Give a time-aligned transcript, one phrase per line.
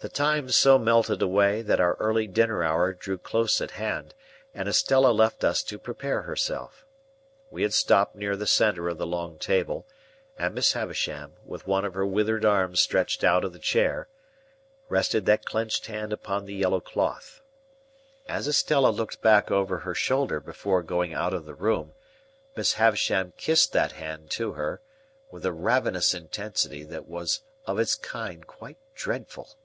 [0.00, 4.12] The time so melted away, that our early dinner hour drew close at hand,
[4.52, 6.84] and Estella left us to prepare herself.
[7.50, 9.86] We had stopped near the centre of the long table,
[10.36, 14.08] and Miss Havisham, with one of her withered arms stretched out of the chair,
[14.90, 17.40] rested that clenched hand upon the yellow cloth.
[18.28, 21.92] As Estella looked back over her shoulder before going out at the door,
[22.54, 24.82] Miss Havisham kissed that hand to her,
[25.30, 29.56] with a ravenous intensity that was of its kind quite dreadful.